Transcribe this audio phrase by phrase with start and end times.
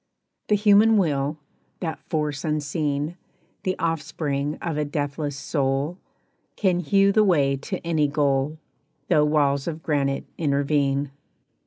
[0.47, 1.37] The human Will,
[1.79, 3.17] that force unseen,
[3.61, 5.99] The offspring of a deathless Soul,
[6.55, 8.57] Can hew the way to any goal,
[9.09, 11.11] Though walls of granite intervene.